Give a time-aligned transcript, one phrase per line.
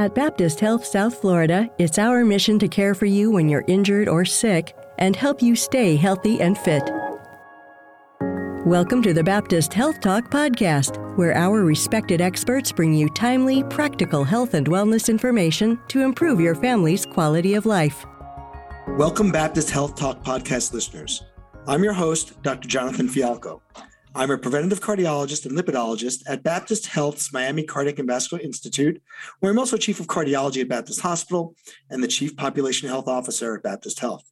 [0.00, 4.08] At Baptist Health South Florida, it's our mission to care for you when you're injured
[4.08, 6.90] or sick and help you stay healthy and fit.
[8.64, 14.24] Welcome to the Baptist Health Talk podcast, where our respected experts bring you timely, practical
[14.24, 18.06] health and wellness information to improve your family's quality of life.
[18.96, 21.24] Welcome, Baptist Health Talk podcast listeners.
[21.66, 22.68] I'm your host, Dr.
[22.68, 23.60] Jonathan Fialkow.
[24.12, 29.00] I'm a preventative cardiologist and lipidologist at Baptist Health's Miami Cardiac and Vascular Institute,
[29.38, 31.54] where I'm also chief of cardiology at Baptist Hospital
[31.90, 34.28] and the chief population health officer at Baptist Health.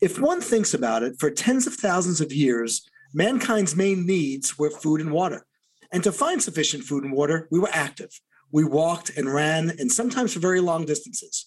[0.00, 4.70] If one thinks about it, for tens of thousands of years, mankind's main needs were
[4.70, 5.44] food and water.
[5.90, 8.20] And to find sufficient food and water, we were active.
[8.52, 11.46] We walked and ran, and sometimes for very long distances.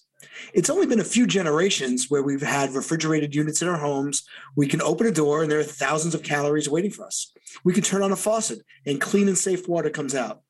[0.52, 4.24] It's only been a few generations where we've had refrigerated units in our homes.
[4.56, 7.32] We can open a door and there are thousands of calories waiting for us.
[7.64, 10.42] We can turn on a faucet and clean and safe water comes out.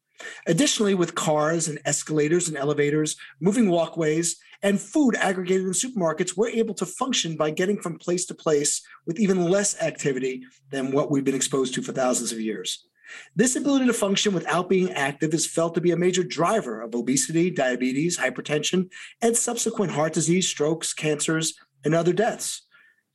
[0.47, 6.49] Additionally, with cars and escalators and elevators, moving walkways, and food aggregated in supermarkets, we're
[6.49, 11.11] able to function by getting from place to place with even less activity than what
[11.11, 12.88] we've been exposed to for thousands of years.
[13.35, 16.95] This ability to function without being active is felt to be a major driver of
[16.95, 18.91] obesity, diabetes, hypertension,
[19.23, 22.63] and subsequent heart disease, strokes, cancers, and other deaths.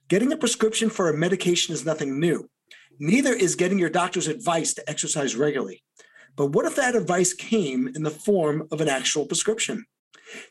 [0.07, 2.49] Getting a prescription for a medication is nothing new.
[2.99, 5.83] Neither is getting your doctor's advice to exercise regularly.
[6.35, 9.85] But what if that advice came in the form of an actual prescription?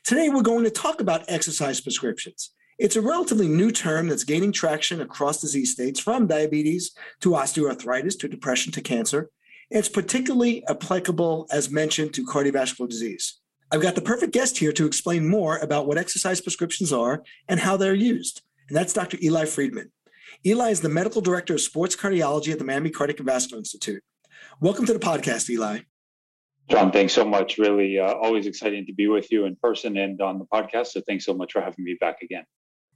[0.04, 2.50] Today, we're going to talk about exercise prescriptions.
[2.82, 8.18] It's a relatively new term that's gaining traction across disease states from diabetes to osteoarthritis
[8.18, 9.30] to depression to cancer.
[9.70, 13.38] It's particularly applicable, as mentioned, to cardiovascular disease.
[13.70, 17.60] I've got the perfect guest here to explain more about what exercise prescriptions are and
[17.60, 19.16] how they're used, and that's Dr.
[19.22, 19.92] Eli Friedman.
[20.44, 24.02] Eli is the medical director of sports cardiology at the Miami Cardiac and Vascular Institute.
[24.58, 25.82] Welcome to the podcast, Eli.
[26.68, 27.58] John, thanks so much.
[27.58, 30.88] Really, uh, always exciting to be with you in person and on the podcast.
[30.88, 32.42] So, thanks so much for having me back again.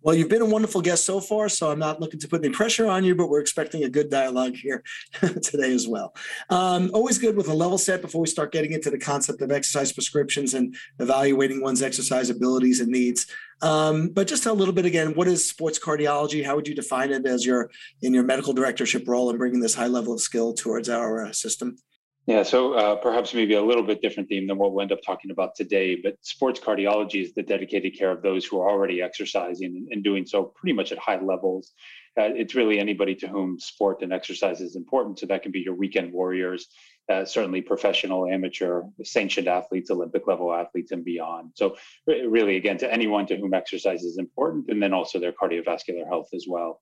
[0.07, 2.55] Well, you've been a wonderful guest so far, so I'm not looking to put any
[2.55, 4.85] pressure on you, but we're expecting a good dialogue here
[5.43, 6.15] today as well.
[6.49, 9.51] Um, always good with a level set before we start getting into the concept of
[9.51, 13.27] exercise prescriptions and evaluating one's exercise abilities and needs.
[13.63, 16.45] Um, but just a little bit again, what is sports cardiology?
[16.45, 19.75] How would you define it as your in your medical directorship role and bringing this
[19.75, 21.79] high level of skill towards our uh, system?
[22.27, 24.99] Yeah, so uh, perhaps maybe a little bit different theme than what we'll end up
[25.07, 29.01] talking about today, but sports cardiology is the dedicated care of those who are already
[29.01, 31.73] exercising and doing so pretty much at high levels.
[32.19, 35.21] Uh, it's really anybody to whom sport and exercise is important.
[35.21, 36.67] So that can be your weekend warriors,
[37.09, 41.53] uh, certainly professional, amateur, sanctioned athletes, Olympic level athletes, and beyond.
[41.55, 41.77] So,
[42.09, 46.31] really, again, to anyone to whom exercise is important, and then also their cardiovascular health
[46.35, 46.81] as well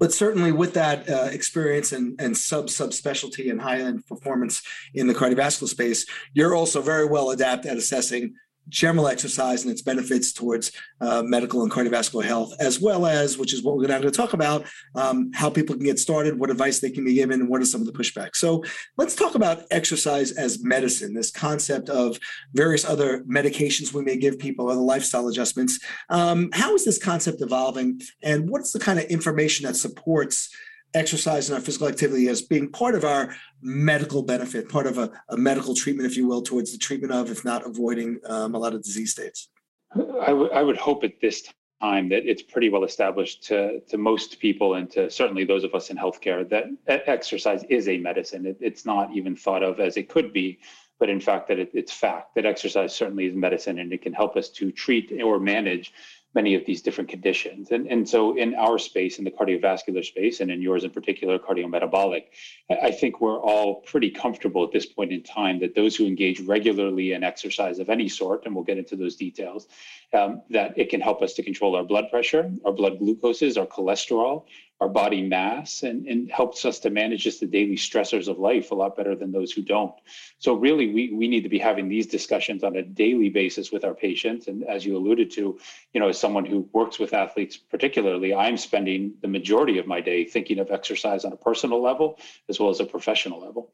[0.00, 4.62] but certainly with that uh, experience and, and sub subspecialty and high end performance
[4.94, 8.34] in the cardiovascular space, you're also very well adept at assessing
[8.68, 13.52] general exercise and its benefits towards uh, medical and cardiovascular health, as well as, which
[13.52, 16.80] is what we're going to talk about, um, how people can get started, what advice
[16.80, 18.36] they can be given, and what are some of the pushbacks.
[18.36, 18.64] So
[18.96, 22.18] let's talk about exercise as medicine, this concept of
[22.52, 25.80] various other medications we may give people, other lifestyle adjustments.
[26.08, 30.50] Um, how is this concept evolving, and what's the kind of information that supports
[30.94, 35.10] exercise and our physical activity as being part of our medical benefit, part of a,
[35.28, 38.58] a medical treatment, if you will, towards the treatment of, if not avoiding um, a
[38.58, 39.48] lot of disease states?
[39.94, 41.48] I, w- I would hope at this
[41.80, 45.74] time that it's pretty well established to, to most people and to certainly those of
[45.74, 46.66] us in healthcare that
[47.08, 48.46] exercise is a medicine.
[48.46, 50.58] It, it's not even thought of as it could be,
[50.98, 54.12] but in fact that it, it's fact that exercise certainly is medicine and it can
[54.12, 55.92] help us to treat or manage
[56.34, 57.70] many of these different conditions.
[57.70, 61.38] And, and so, in our space, in the cardiovascular space, and in yours in particular,
[61.38, 62.24] cardiometabolic,
[62.70, 66.40] I think we're all pretty comfortable at this point in time that those who engage
[66.40, 69.66] regularly in exercise of any sort, and we'll get into those details,
[70.12, 73.66] um, that it can help us to control our blood pressure, our blood glucoses, our
[73.66, 74.44] cholesterol,
[74.80, 78.70] our body mass and, and helps us to manage just the daily stressors of life
[78.70, 79.94] a lot better than those who don't.
[80.38, 83.84] So really we, we need to be having these discussions on a daily basis with
[83.84, 84.48] our patients.
[84.48, 85.58] And as you alluded to,
[85.92, 90.00] you know, as someone who works with athletes particularly, I'm spending the majority of my
[90.00, 92.18] day thinking of exercise on a personal level
[92.48, 93.72] as well as a professional level.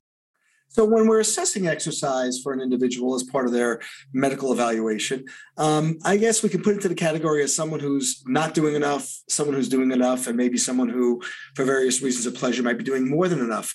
[0.68, 3.80] So, when we're assessing exercise for an individual as part of their
[4.12, 5.24] medical evaluation,
[5.56, 8.74] um, I guess we can put it into the category as someone who's not doing
[8.74, 11.22] enough, someone who's doing enough, and maybe someone who,
[11.54, 13.72] for various reasons of pleasure, might be doing more than enough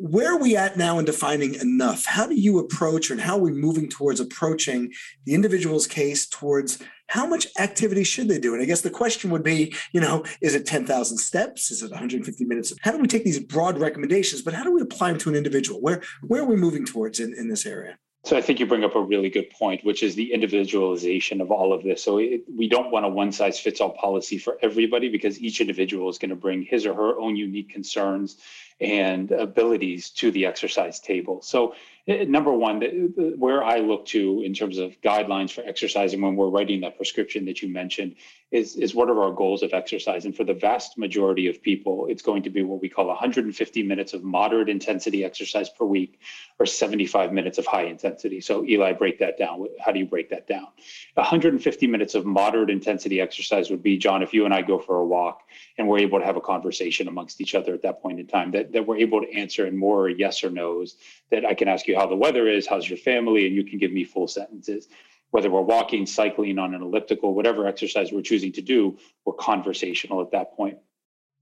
[0.00, 2.06] where are we at now in defining enough?
[2.06, 4.92] How do you approach and how are we moving towards approaching
[5.26, 8.54] the individual's case towards how much activity should they do?
[8.54, 11.70] And I guess the question would be, you know, is it 10,000 steps?
[11.70, 12.72] Is it 150 minutes?
[12.80, 15.34] How do we take these broad recommendations, but how do we apply them to an
[15.34, 15.82] individual?
[15.82, 17.98] Where, where are we moving towards in, in this area?
[18.24, 21.50] So I think you bring up a really good point, which is the individualization of
[21.50, 22.02] all of this.
[22.02, 25.60] So it, we don't want a one size fits all policy for everybody because each
[25.60, 28.36] individual is going to bring his or her own unique concerns
[28.80, 31.42] and abilities to the exercise table.
[31.42, 31.74] So
[32.06, 32.80] Eh, eh, number one,
[33.36, 37.44] where I look to in terms of guidelines for exercising when we're writing that prescription
[37.46, 38.16] that you mentioned
[38.50, 40.24] is, is what are our goals of exercise?
[40.24, 43.82] And for the vast majority of people, it's going to be what we call 150
[43.82, 46.20] minutes of moderate intensity exercise per week
[46.58, 48.40] or 75 minutes of high intensity.
[48.40, 49.66] So Eli, break that down.
[49.78, 50.66] How do you break that down?
[51.14, 54.96] 150 minutes of moderate intensity exercise would be, John, if you and I go for
[54.96, 55.42] a walk
[55.78, 58.50] and we're able to have a conversation amongst each other at that point in time,
[58.52, 60.96] that, that we're able to answer in more yes or no's,
[61.30, 63.78] that I can ask you how the weather is, how's your family, and you can
[63.78, 64.88] give me full sentences.
[65.30, 70.20] Whether we're walking, cycling on an elliptical, whatever exercise we're choosing to do, we're conversational
[70.22, 70.78] at that point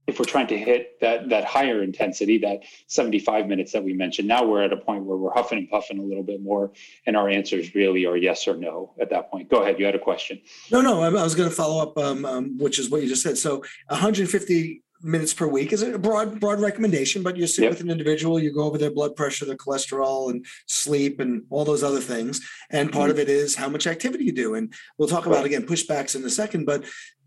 [0.09, 4.27] if we're trying to hit that that higher intensity, that 75 minutes that we mentioned,
[4.27, 6.71] now we're at a point where we're huffing and puffing a little bit more,
[7.05, 9.49] and our answers really are yes or no at that point.
[9.49, 10.41] Go ahead, you had a question.
[10.71, 13.23] No, no, I was going to follow up, um, um, which is what you just
[13.23, 13.37] said.
[13.37, 17.71] So 150 minutes per week is a broad broad recommendation, but you sit yep.
[17.71, 21.65] with an individual, you go over their blood pressure, their cholesterol, and sleep, and all
[21.65, 22.41] those other things.
[22.69, 23.11] And part mm-hmm.
[23.11, 24.55] of it is how much activity you do.
[24.55, 26.81] And we'll talk about again pushbacks in a second, but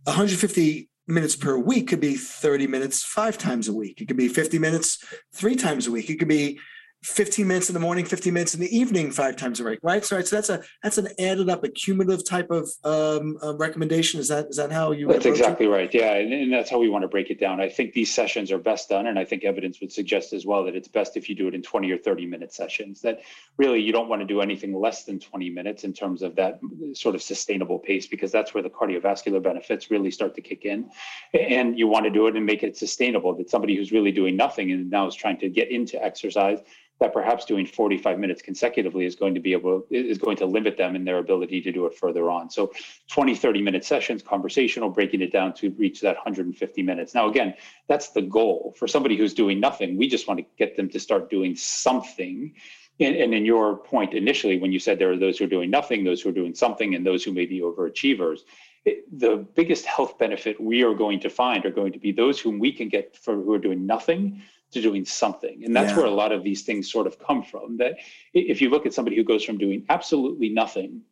[0.04, 4.00] 150 minutes per week could be 30 minutes five times a week.
[4.00, 5.02] It could be 50 minutes
[5.34, 6.10] three times a week.
[6.10, 6.58] It could be
[7.02, 10.04] 15 minutes in the morning, 15 minutes in the evening, five times a week, right?
[10.04, 13.56] So, right, so that's a that's an added up, a cumulative type of um, uh,
[13.56, 14.20] recommendation.
[14.20, 15.08] Is that is that how you?
[15.08, 15.70] That's exactly it?
[15.70, 15.92] right.
[15.92, 17.60] Yeah, and, and, that's how we want to break it down.
[17.60, 20.64] I think these sessions are best done, and I think evidence would suggest as well
[20.64, 23.00] that it's best if you do it in 20 or 30 minute sessions.
[23.00, 23.22] That
[23.56, 26.60] really you don't want to do anything less than 20 minutes in terms of that
[26.92, 30.88] sort of sustainable pace, because that's where the cardiovascular benefits really start to kick in,
[31.34, 33.34] and you want to do it and make it sustainable.
[33.34, 36.60] That somebody who's really doing nothing and now is trying to get into exercise
[37.02, 40.76] that perhaps doing 45 minutes consecutively is going to be able is going to limit
[40.76, 42.48] them in their ability to do it further on.
[42.48, 42.72] So
[43.10, 47.12] 20 30 minute sessions conversational breaking it down to reach that 150 minutes.
[47.12, 47.54] Now again
[47.88, 48.72] that's the goal.
[48.78, 52.54] For somebody who's doing nothing we just want to get them to start doing something.
[53.00, 55.70] And, and in your point initially when you said there are those who are doing
[55.70, 58.40] nothing those who are doing something and those who may be overachievers
[58.84, 62.60] the biggest health benefit we are going to find are going to be those whom
[62.60, 64.42] we can get for who are doing nothing
[64.72, 65.64] to doing something.
[65.64, 65.98] And that's yeah.
[65.98, 67.76] where a lot of these things sort of come from.
[67.76, 67.96] That
[68.34, 71.02] if you look at somebody who goes from doing absolutely nothing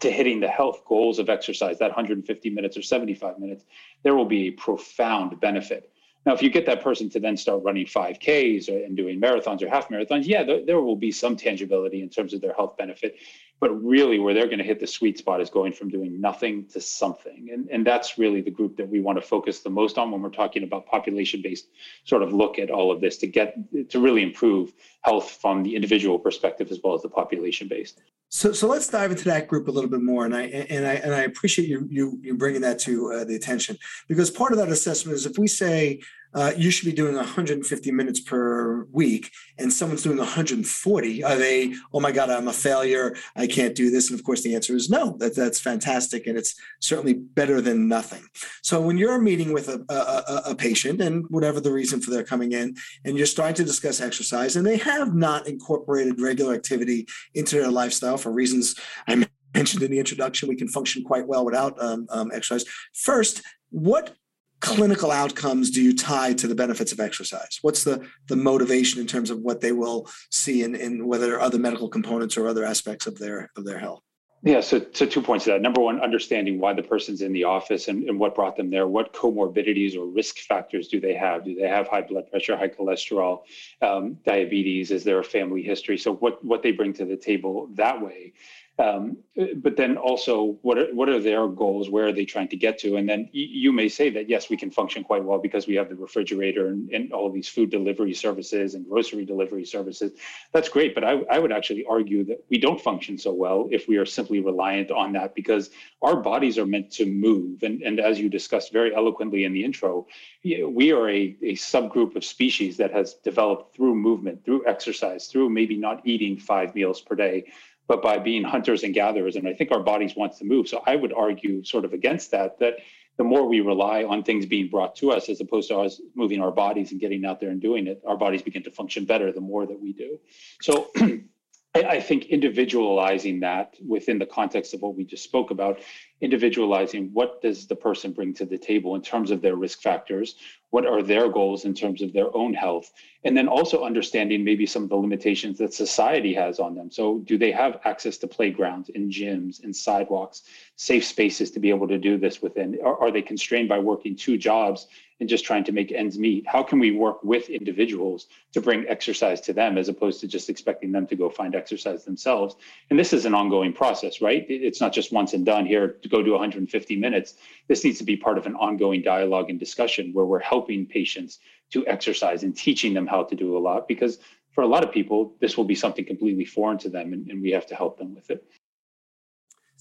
[0.00, 3.64] to hitting the health goals of exercise, that 150 minutes or 75 minutes,
[4.02, 5.92] there will be a profound benefit.
[6.26, 9.70] Now, if you get that person to then start running 5Ks and doing marathons or
[9.70, 13.16] half marathons, yeah, there, there will be some tangibility in terms of their health benefit.
[13.58, 16.66] But really where they're going to hit the sweet spot is going from doing nothing
[16.68, 17.48] to something.
[17.52, 20.22] And, and that's really the group that we want to focus the most on when
[20.22, 21.68] we're talking about population based
[22.04, 23.56] sort of look at all of this to get
[23.90, 28.52] to really improve health from the individual perspective as well as the population based so,
[28.52, 31.12] so let's dive into that group a little bit more, and I and I and
[31.12, 33.76] I appreciate you you you bringing that to uh, the attention.
[34.06, 36.00] Because part of that assessment is if we say
[36.34, 41.74] uh, you should be doing 150 minutes per week and someone's doing 140 are they
[41.92, 43.16] oh my god i'm a failure.
[43.36, 44.10] I can't do this.
[44.10, 45.16] And of course the answer is no.
[45.18, 48.22] That, that's fantastic and it's certainly better than nothing.
[48.62, 52.24] So when you're meeting with a, a, a patient and whatever the reason for their
[52.24, 57.06] coming in and you're starting to discuss exercise and they have not incorporated regular activity
[57.34, 58.74] into their lifestyle for reasons
[59.08, 59.24] i
[59.54, 62.64] mentioned in the introduction we can function quite well without um, um, exercise.
[62.92, 64.16] First what
[64.60, 67.58] clinical outcomes do you tie to the benefits of exercise?
[67.62, 71.36] What's the the motivation in terms of what they will see in, in whether there
[71.36, 74.02] are other medical components or other aspects of their of their health?
[74.42, 75.60] Yeah, so, so two points to that.
[75.60, 78.88] Number one, understanding why the person's in the office and, and what brought them there.
[78.88, 81.44] What comorbidities or risk factors do they have?
[81.44, 83.42] Do they have high blood pressure, high cholesterol,
[83.82, 84.92] um, diabetes?
[84.92, 85.98] Is there a family history?
[85.98, 88.32] So what what they bring to the table that way.
[88.80, 89.18] Um,
[89.56, 91.90] but then also, what are, what are their goals?
[91.90, 92.96] Where are they trying to get to?
[92.96, 95.90] And then you may say that yes, we can function quite well because we have
[95.90, 100.12] the refrigerator and, and all of these food delivery services and grocery delivery services.
[100.52, 103.86] That's great, but I, I would actually argue that we don't function so well if
[103.86, 105.70] we are simply reliant on that because
[106.00, 107.62] our bodies are meant to move.
[107.62, 110.06] And, and as you discussed very eloquently in the intro,
[110.42, 115.50] we are a, a subgroup of species that has developed through movement, through exercise, through
[115.50, 117.44] maybe not eating five meals per day
[117.90, 119.34] but by being hunters and gatherers.
[119.34, 120.68] And I think our bodies wants to move.
[120.68, 122.74] So I would argue sort of against that, that
[123.18, 126.40] the more we rely on things being brought to us as opposed to us moving
[126.40, 129.32] our bodies and getting out there and doing it, our bodies begin to function better
[129.32, 130.20] the more that we do.
[130.62, 130.92] So
[131.74, 135.80] I think individualizing that within the context of what we just spoke about
[136.20, 140.36] individualizing what does the person bring to the table in terms of their risk factors
[140.70, 142.92] what are their goals in terms of their own health
[143.24, 146.90] and then also understanding maybe some of the limitations that society has on them.
[146.90, 150.42] So do they have access to playgrounds and gyms and sidewalks
[150.76, 152.78] safe spaces to be able to do this within?
[152.82, 154.86] Are, are they constrained by working two jobs
[155.18, 156.46] and just trying to make ends meet?
[156.46, 160.48] How can we work with individuals to bring exercise to them as opposed to just
[160.48, 162.56] expecting them to go find exercise themselves?
[162.88, 164.46] And this is an ongoing process right?
[164.48, 167.34] It's not just once and done here go do 150 minutes
[167.68, 171.38] this needs to be part of an ongoing dialogue and discussion where we're helping patients
[171.70, 174.18] to exercise and teaching them how to do a lot because
[174.52, 177.40] for a lot of people this will be something completely foreign to them and, and
[177.40, 178.44] we have to help them with it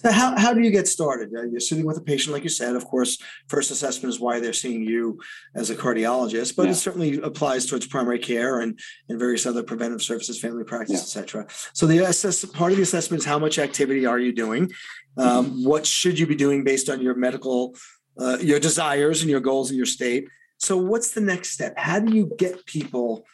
[0.01, 1.29] so how, how do you get started?
[1.31, 2.77] You're sitting with a patient, like you said.
[2.77, 5.19] Of course, first assessment is why they're seeing you
[5.55, 6.71] as a cardiologist, but yeah.
[6.71, 8.79] it certainly applies towards primary care and,
[9.09, 11.21] and various other preventive services, family practice, yeah.
[11.21, 11.45] et cetera.
[11.73, 14.71] So the assess part of the assessment is how much activity are you doing?
[15.17, 17.75] Um, what should you be doing based on your medical,
[18.17, 20.29] uh, your desires and your goals in your state?
[20.59, 21.77] So what's the next step?
[21.77, 23.25] How do you get people?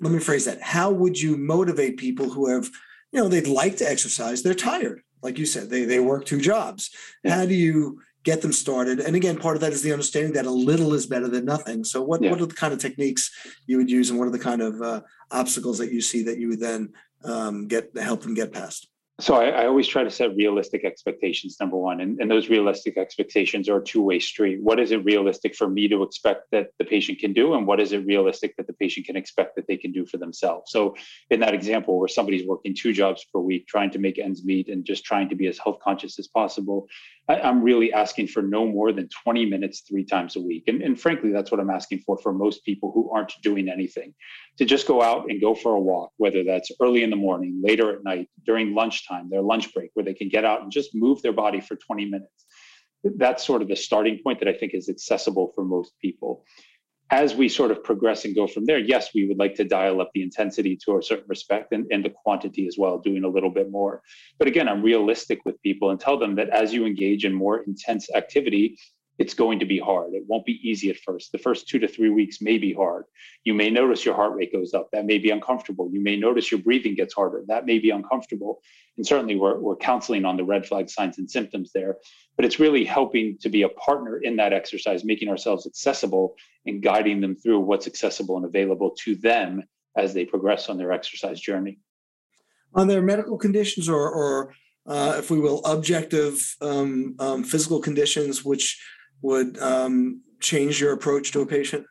[0.00, 0.62] Let me phrase that.
[0.62, 2.70] How would you motivate people who have,
[3.10, 6.40] you know, they'd like to exercise, they're tired like you said, they they work two
[6.40, 6.90] jobs.
[7.26, 9.00] How do you get them started?
[9.00, 11.84] And again, part of that is the understanding that a little is better than nothing.
[11.84, 12.30] So, what yeah.
[12.30, 13.30] what are the kind of techniques
[13.66, 15.00] you would use, and what are the kind of uh,
[15.30, 16.92] obstacles that you see that you would then
[17.24, 18.88] um, get help them get past?
[19.22, 22.98] So I, I, always try to set realistic expectations number one and, and those realistic
[22.98, 24.58] expectations are a two-way street.
[24.60, 27.78] What is it realistic for me to expect that the patient can do and what
[27.78, 30.72] is it realistic that the patient can expect that they can do for themselves?
[30.72, 30.96] So
[31.30, 34.68] in that example where somebody's working two jobs per week trying to make ends meet
[34.68, 36.88] and just trying to be as health conscious as possible
[37.28, 40.64] I, am really asking for no more than 20 minutes three times a week.
[40.66, 44.14] And, and frankly that's what i'm asking for for most people who aren't doing anything
[44.58, 47.60] to just go out and go for a walk whether that's early in the morning
[47.62, 50.90] later at night during lunchtime their lunch break, where they can get out and just
[50.94, 52.46] move their body for 20 minutes.
[53.04, 56.44] That's sort of the starting point that I think is accessible for most people.
[57.10, 60.00] As we sort of progress and go from there, yes, we would like to dial
[60.00, 63.28] up the intensity to a certain respect and, and the quantity as well, doing a
[63.28, 64.00] little bit more.
[64.38, 67.64] But again, I'm realistic with people and tell them that as you engage in more
[67.64, 68.78] intense activity,
[69.18, 70.14] it's going to be hard.
[70.14, 71.32] It won't be easy at first.
[71.32, 73.04] The first two to three weeks may be hard.
[73.44, 74.88] You may notice your heart rate goes up.
[74.92, 75.90] That may be uncomfortable.
[75.92, 77.44] You may notice your breathing gets harder.
[77.46, 78.62] That may be uncomfortable.
[78.96, 81.96] And certainly we're, we're counseling on the red flag signs and symptoms there.
[82.36, 86.34] But it's really helping to be a partner in that exercise, making ourselves accessible
[86.66, 89.62] and guiding them through what's accessible and available to them
[89.96, 91.78] as they progress on their exercise journey.
[92.74, 94.54] On their medical conditions or, or
[94.86, 98.82] uh, if we will, objective um, um, physical conditions, which
[99.22, 101.86] would um, change your approach to a patient?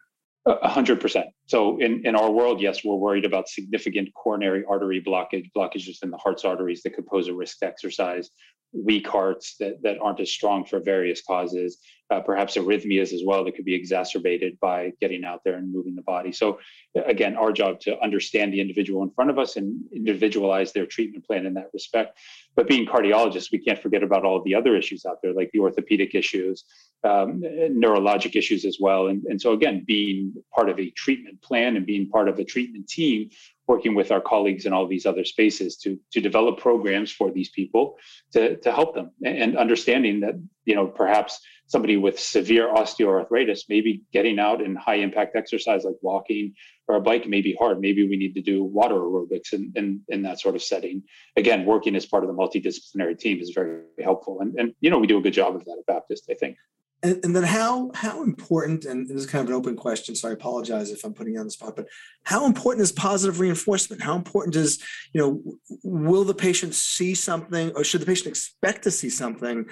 [0.46, 1.28] A hundred percent.
[1.48, 6.10] So in, in our world, yes, we're worried about significant coronary artery blockage, blockages in
[6.10, 8.30] the heart's arteries that could pose a risk to exercise,
[8.74, 11.80] weak hearts that, that aren't as strong for various causes,
[12.10, 15.96] uh, perhaps arrhythmias as well that could be exacerbated by getting out there and moving
[15.96, 16.32] the body.
[16.32, 16.60] So
[17.06, 21.26] again, our job to understand the individual in front of us and individualize their treatment
[21.26, 22.18] plan in that respect.
[22.56, 25.60] But being cardiologists, we can't forget about all the other issues out there, like the
[25.60, 26.66] orthopedic issues,
[27.04, 29.08] um, neurologic issues as well.
[29.08, 32.44] And, and so again, being part of a treatment plan and being part of a
[32.44, 33.30] treatment team
[33.68, 37.50] working with our colleagues in all these other spaces to to develop programs for these
[37.50, 37.98] people
[38.34, 39.12] to to help them.
[39.24, 44.96] And understanding that you know perhaps somebody with severe osteoarthritis maybe getting out in high
[44.96, 46.54] impact exercise like walking
[46.90, 47.80] or a bike may be hard.
[47.80, 51.04] Maybe we need to do water aerobics in, in, in that sort of setting.
[51.38, 54.42] Again working as part of the multidisciplinary team is very helpful.
[54.42, 56.58] And, and you know we do a good job of that at baptist i think
[57.04, 60.30] and, and, then how how important and this is kind of an open question so
[60.30, 61.88] i apologize if i'm putting you on the spot but
[62.24, 64.02] how important is positive reinforcement?
[64.02, 64.80] How important is
[65.14, 69.66] you know will the patient see something or should the patient expect to see something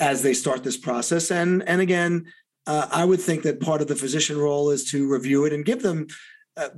[0.00, 1.30] as they start this process?
[1.30, 2.26] And and again
[2.66, 5.64] uh, i would think that part of the physician role is to review it and
[5.64, 6.06] give them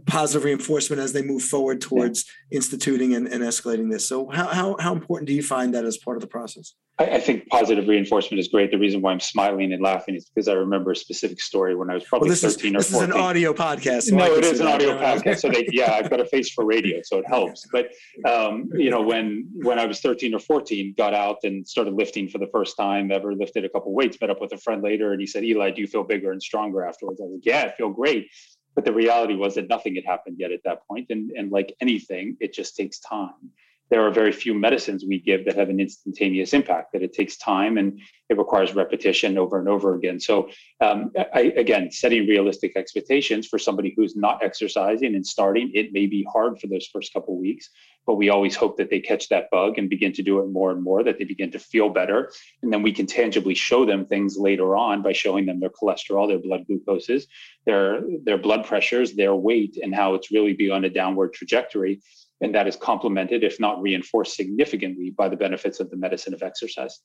[0.07, 2.59] positive reinforcement as they move forward towards yeah.
[2.59, 5.97] instituting and, and escalating this so how, how how important do you find that as
[5.97, 8.71] part of the process I, I, think positive reinforcement is great.
[8.71, 11.91] The reason why I'm smiling and laughing is because I remember a specific story when
[11.91, 12.77] I was probably well, 13 is, or 14.
[12.77, 14.03] This is an audio podcast.
[14.03, 15.39] So no, it is an audio podcast.
[15.39, 17.67] So they, yeah, I've got a face for radio, so it helps.
[17.73, 17.89] But
[18.29, 22.29] um, you know, when when I was 13 or 14, got out and started lifting
[22.29, 25.13] for the first time, ever lifted a couple weights, met up with a friend later,
[25.13, 27.71] and he said, "Eli, do you feel bigger and stronger afterwards?" I was like, "Yeah,
[27.73, 28.29] I feel great."
[28.75, 31.75] But the reality was that nothing had happened yet at that point, and and like
[31.81, 33.51] anything, it just takes time
[33.91, 37.37] there are very few medicines we give that have an instantaneous impact, that it takes
[37.37, 40.21] time and it requires repetition over and over again.
[40.21, 40.49] So,
[40.81, 46.07] um, I, again, setting realistic expectations for somebody who's not exercising and starting, it may
[46.07, 47.69] be hard for those first couple weeks,
[48.07, 50.71] but we always hope that they catch that bug and begin to do it more
[50.71, 52.31] and more, that they begin to feel better.
[52.63, 56.29] And then we can tangibly show them things later on by showing them their cholesterol,
[56.29, 57.25] their blood glucoses,
[57.67, 62.01] their, their blood pressures, their weight, and how it's really be on a downward trajectory
[62.41, 66.43] and that is complemented, if not reinforced significantly, by the benefits of the medicine of
[66.43, 67.01] exercise.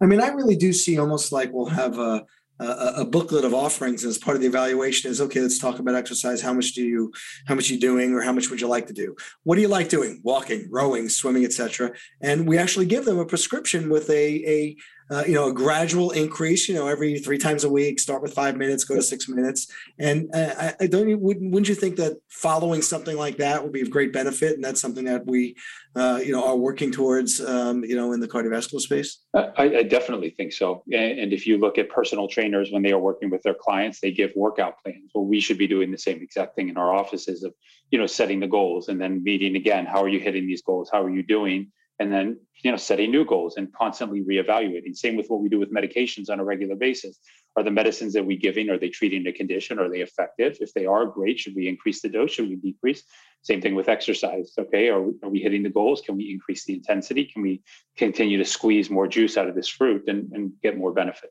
[0.00, 2.24] I mean, I really do see almost like we'll have a,
[2.60, 5.94] a, a, booklet of offerings as part of the evaluation is okay let's talk about
[5.94, 6.40] exercise.
[6.40, 7.12] How much do you
[7.46, 9.14] how much you doing or how much would you like to do?
[9.44, 10.20] What do you like doing?
[10.24, 14.76] Walking rowing swimming etc and we actually give them a prescription with a a
[15.10, 18.34] uh, you know, a gradual increase, you know, every three times a week, start with
[18.34, 19.66] five minutes, go to six minutes.
[19.98, 23.80] And uh, I, don't, wouldn't, wouldn't you think that following something like that would be
[23.80, 24.54] of great benefit?
[24.54, 25.56] And that's something that we,
[25.96, 29.20] uh, you know, are working towards, um, you know, in the cardiovascular space?
[29.34, 30.84] I, I definitely think so.
[30.92, 34.10] And if you look at personal trainers, when they are working with their clients, they
[34.10, 35.10] give workout plans.
[35.14, 37.54] Well, we should be doing the same exact thing in our offices of,
[37.90, 39.86] you know, setting the goals and then meeting again.
[39.86, 40.90] How are you hitting these goals?
[40.92, 41.72] How are you doing?
[41.98, 44.96] And then you know setting new goals and constantly reevaluating.
[44.96, 47.18] Same with what we do with medications on a regular basis.
[47.56, 49.78] Are the medicines that we're giving are they treating a condition?
[49.78, 50.58] Are they effective?
[50.60, 51.40] If they are great.
[51.40, 52.32] Should we increase the dose?
[52.32, 53.02] Should we decrease?
[53.42, 54.88] Same thing with exercise okay?
[54.88, 56.00] Are we, are we hitting the goals?
[56.00, 57.24] Can we increase the intensity?
[57.24, 57.62] Can we
[57.96, 61.30] continue to squeeze more juice out of this fruit and, and get more benefit?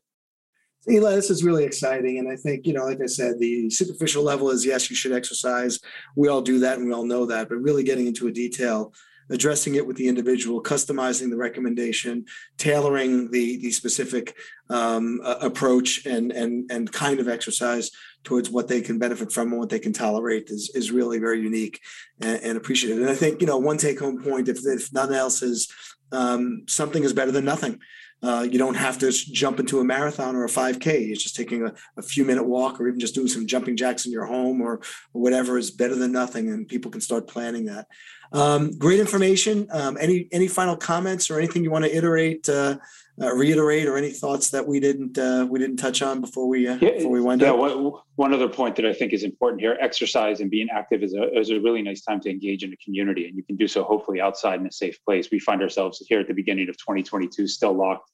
[0.90, 2.18] Eli, this is really exciting.
[2.18, 5.12] And I think, you know, like I said, the superficial level is yes, you should
[5.12, 5.80] exercise.
[6.16, 8.94] We all do that and we all know that, but really getting into a detail
[9.30, 12.24] addressing it with the individual, customizing the recommendation,
[12.56, 14.34] tailoring the the specific
[14.70, 17.90] um, uh, approach and and and kind of exercise
[18.24, 21.40] towards what they can benefit from and what they can tolerate is is really very
[21.40, 21.80] unique
[22.20, 23.00] and, and appreciated.
[23.00, 25.72] And I think you know one take home point, if if nothing else, is
[26.12, 27.80] um, something is better than nothing.
[28.22, 30.86] Uh, you don't have to jump into a marathon or a 5K.
[30.86, 34.06] It's just taking a, a, few minute walk or even just doing some jumping jacks
[34.06, 34.80] in your home or,
[35.14, 36.48] or whatever is better than nothing.
[36.48, 37.86] And people can start planning that.
[38.32, 39.68] Um, great information.
[39.70, 42.78] Um, any any final comments or anything you want to iterate, uh,
[43.20, 46.68] uh, reiterate, or any thoughts that we didn't uh, we didn't touch on before we
[46.68, 47.58] uh, yeah, before we wind yeah, up?
[47.58, 51.14] One, one other point that I think is important here: exercise and being active is
[51.14, 53.68] a is a really nice time to engage in a community, and you can do
[53.68, 55.30] so hopefully outside in a safe place.
[55.30, 58.10] We find ourselves here at the beginning of 2022 still locked.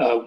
[0.00, 0.20] Uh,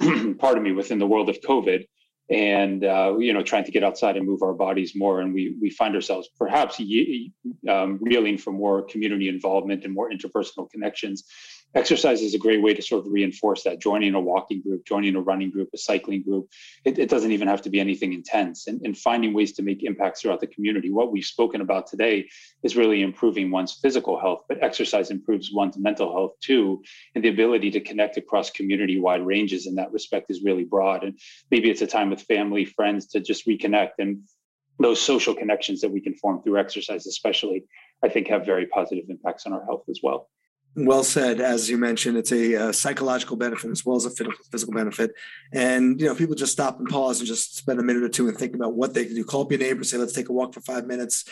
[0.38, 1.84] pardon me, within the world of COVID
[2.30, 5.56] and uh, you know trying to get outside and move our bodies more and we
[5.60, 6.80] we find ourselves perhaps
[7.68, 11.24] um, reeling for more community involvement and more interpersonal connections
[11.74, 13.80] exercise is a great way to sort of reinforce that.
[13.80, 16.48] Joining a walking group joining a running group a cycling group
[16.84, 18.66] it, it doesn't even have to be anything intense.
[18.66, 20.90] And, and, finding ways to make impacts throughout the community.
[20.90, 22.28] What we've spoken about today
[22.62, 26.82] is really improving one's physical health but exercise improves one's mental health too.
[27.14, 31.04] And the ability to connect across community wide ranges in that respect is really broad.
[31.04, 31.18] And
[31.50, 33.92] maybe it's a time with family friends to just reconnect.
[33.98, 34.22] And
[34.78, 37.62] those social connections that we can form through exercise especially
[38.02, 40.28] i think have very positive impacts on our health as well
[40.74, 41.40] well said.
[41.40, 44.10] As you mentioned, it's a, a, uh, psychological benefit as well as a
[44.50, 45.12] physical benefit.
[45.52, 48.28] And you know, people just stop and pause and just spend a minute or two
[48.28, 49.24] and think about what they can do.
[49.24, 51.24] Call up your neighbor, say, "Let's take a walk for five minutes."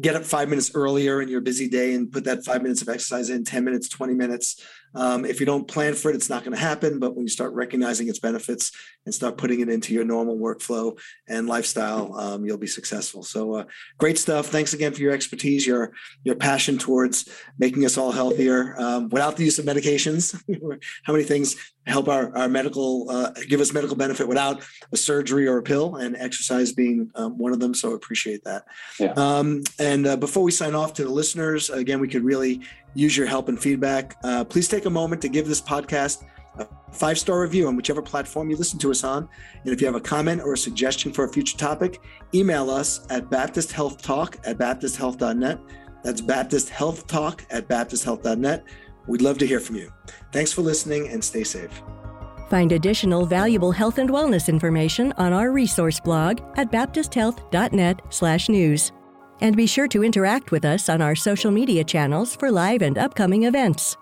[0.00, 2.88] Get up five minutes earlier in your busy day and put that five minutes of
[2.88, 3.44] exercise in.
[3.44, 4.62] Ten minutes, twenty minutes.
[4.94, 6.98] Um, if you don't plan for it, it's not going to happen.
[6.98, 8.72] But when you start recognizing its benefits
[9.04, 13.22] and start putting it into your normal workflow and lifestyle, um, you'll be successful.
[13.22, 13.64] So, uh,
[13.98, 14.46] great stuff.
[14.46, 15.92] Thanks again for your expertise, your
[16.24, 20.34] your passion towards making us all healthier um, without the use of medications.
[21.04, 21.56] How many things
[21.88, 25.96] help our, our medical uh, give us medical benefit without a surgery or a pill
[25.96, 28.64] and exercise being um, one of them so appreciate that
[29.00, 29.12] yeah.
[29.16, 32.60] um, and uh, before we sign off to the listeners again we could really
[32.94, 36.24] use your help and feedback uh, please take a moment to give this podcast
[36.58, 39.28] a five star review on whichever platform you listen to us on
[39.64, 42.00] and if you have a comment or a suggestion for a future topic
[42.34, 45.58] email us at baptisthealthtalk at baptisthealth.net
[46.02, 48.64] that's baptisthealthtalk at baptisthealth.net
[49.08, 49.90] We'd love to hear from you.
[50.32, 51.82] Thanks for listening and stay safe.
[52.50, 58.92] Find additional valuable health and wellness information on our resource blog at baptisthealth.net/news.
[59.40, 62.98] And be sure to interact with us on our social media channels for live and
[62.98, 63.96] upcoming events.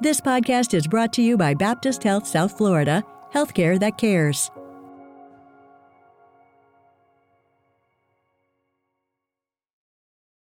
[0.00, 4.50] This podcast is brought to you by Baptist Health South Florida, healthcare that cares.